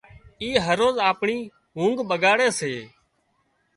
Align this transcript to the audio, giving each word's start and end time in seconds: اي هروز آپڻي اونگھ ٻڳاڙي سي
اي 0.41 0.49
هروز 0.65 0.95
آپڻي 1.09 1.37
اونگھ 1.77 2.01
ٻڳاڙي 2.09 2.49
سي 2.59 2.73